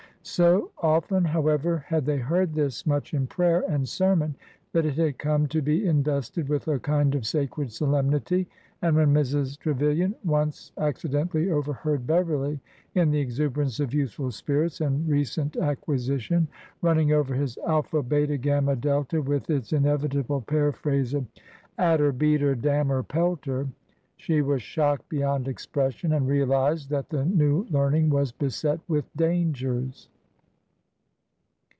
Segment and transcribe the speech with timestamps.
[0.23, 4.35] vSo often, however, had they heard this much in prayer and sermon
[4.71, 8.47] that it had come to be invested with a kind of sacred solemnity,
[8.83, 9.57] and when Mrs.
[9.57, 12.59] Trevilian once acci dentally overheard Beverly,
[12.93, 16.47] in the exuberance of youth ful spirits and recent acquisition,
[16.83, 21.25] running over his Alpha, Beta, Gamma, Delta, with its inevitable paraphrase of''
[21.79, 22.11] At 'er!
[22.11, 22.53] Beat 'er!
[22.53, 23.01] Damn 'er!
[23.01, 23.67] Pelt 'er!"
[24.21, 30.07] she was shocked beyond expression, and realized that the new learning was beset with dangers.